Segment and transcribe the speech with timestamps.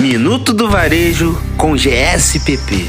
[0.00, 2.88] Minuto do Varejo com GSPP.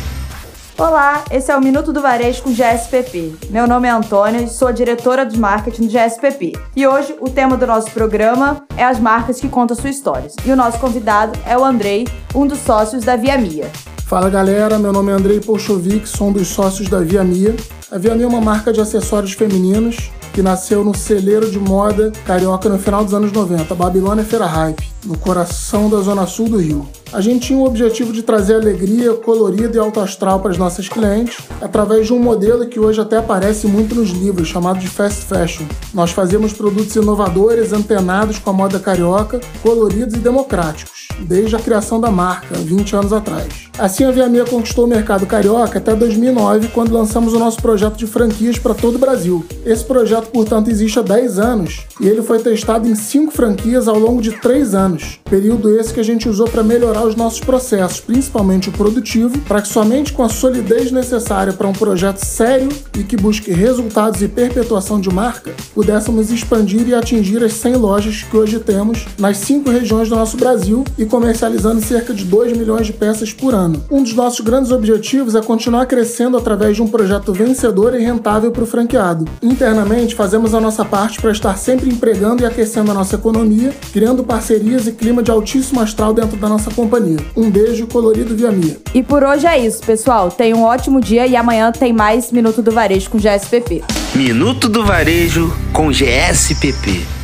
[0.77, 3.33] Olá, esse é o Minuto do Varejo com GSPP.
[3.49, 6.53] Meu nome é Antônia e sou diretora de marketing do GSPP.
[6.75, 10.35] E hoje o tema do nosso programa é as marcas que contam suas histórias.
[10.45, 13.71] E o nosso convidado é o Andrei, um dos sócios da Via Mia.
[14.05, 17.55] Fala galera, meu nome é Andrei Polchovic, sou um dos sócios da Via Mia.
[17.91, 22.13] A Via Mia é uma marca de acessórios femininos que nasceu no celeiro de moda
[22.25, 26.57] carioca no final dos anos 90, Babilônia Feira Hype, no coração da zona sul do
[26.57, 26.87] Rio.
[27.11, 30.87] A gente tinha o objetivo de trazer alegria, colorido e alto astral para as nossas
[30.87, 35.25] clientes através de um modelo que hoje até aparece muito nos livros, chamado de fast
[35.25, 35.65] fashion.
[35.93, 41.99] Nós fazemos produtos inovadores, antenados com a moda carioca, coloridos e democráticos, desde a criação
[41.99, 43.69] da marca, 20 anos atrás.
[43.77, 48.05] Assim, a Meia conquistou o mercado carioca até 2009, quando lançamos o nosso projeto de
[48.05, 49.45] franquias para todo o Brasil.
[49.65, 53.97] Esse projeto, portanto, existe há 10 anos e ele foi testado em 5 franquias ao
[53.97, 58.01] longo de 3 anos, período esse que a gente usou para melhorar os nossos processos,
[58.01, 63.03] principalmente o produtivo, para que somente com a solidez necessária para um projeto sério e
[63.03, 68.35] que busque resultados e perpetuação de marca, pudéssemos expandir e atingir as 100 lojas que
[68.35, 72.93] hoje temos nas 5 regiões do nosso Brasil e comercializando cerca de 2 milhões de
[72.93, 73.83] peças por ano.
[73.89, 78.51] Um dos nossos grandes objetivos é continuar crescendo através de um projeto vencedor e rentável
[78.51, 79.25] para o franqueado.
[79.41, 84.23] Internamente, fazemos a nossa parte para estar sempre empregando e aquecendo a nossa economia, criando
[84.23, 87.17] parcerias e clima de altíssimo astral dentro da nossa companhia.
[87.35, 88.77] Um beijo colorido via Mia.
[88.93, 90.29] E por hoje é isso, pessoal.
[90.29, 93.83] Tenha um ótimo dia e amanhã tem mais Minuto do Varejo com GSPP.
[94.15, 97.18] Minuto do Varejo com GSPP.